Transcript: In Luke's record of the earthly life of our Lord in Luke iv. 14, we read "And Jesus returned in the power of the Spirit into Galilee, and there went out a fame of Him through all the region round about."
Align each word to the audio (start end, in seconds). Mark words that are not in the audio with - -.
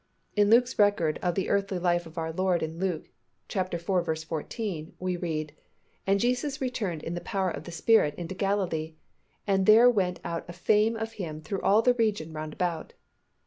In 0.35 0.49
Luke's 0.49 0.79
record 0.79 1.19
of 1.21 1.35
the 1.35 1.47
earthly 1.47 1.77
life 1.77 2.07
of 2.07 2.17
our 2.17 2.33
Lord 2.33 2.63
in 2.63 2.79
Luke 2.79 3.11
iv. 3.55 3.79
14, 3.83 4.93
we 4.97 5.15
read 5.15 5.55
"And 6.07 6.19
Jesus 6.19 6.59
returned 6.59 7.03
in 7.03 7.13
the 7.13 7.21
power 7.21 7.51
of 7.51 7.65
the 7.65 7.71
Spirit 7.71 8.15
into 8.15 8.33
Galilee, 8.33 8.95
and 9.45 9.67
there 9.67 9.91
went 9.91 10.19
out 10.23 10.45
a 10.49 10.53
fame 10.53 10.95
of 10.95 11.11
Him 11.21 11.39
through 11.39 11.61
all 11.61 11.83
the 11.83 11.93
region 11.93 12.33
round 12.33 12.53
about." 12.53 12.93